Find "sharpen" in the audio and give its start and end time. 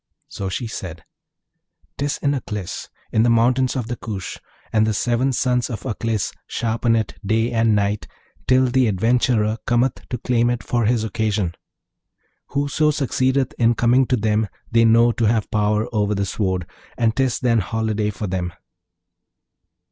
6.47-6.95